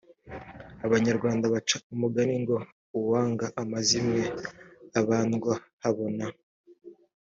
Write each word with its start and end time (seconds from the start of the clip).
abanyarwanda 0.85 1.45
baca 1.53 1.77
umugani 1.93 2.35
ngo 2.41 2.55
uwanga 2.97 3.45
amazimwe 3.61 4.21
abandwa 4.99 5.53
habona 5.83 6.25